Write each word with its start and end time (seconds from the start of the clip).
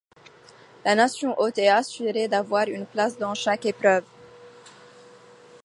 La 0.83 0.95
nation 0.95 1.35
hôte 1.39 1.59
est 1.59 1.67
assurée 1.69 2.27
d'avoir 2.27 2.67
une 2.67 2.87
place 2.87 3.19
dans 3.19 3.35
chaque 3.35 3.67
épreuve. 3.67 4.03